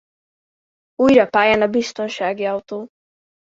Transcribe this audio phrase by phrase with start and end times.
[0.95, 2.87] Újra pályán a biztonsági autó.